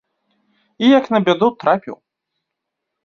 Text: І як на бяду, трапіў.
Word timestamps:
І 0.87 0.89
як 0.97 1.05
на 1.15 1.19
бяду, 1.27 1.47
трапіў. 1.65 1.95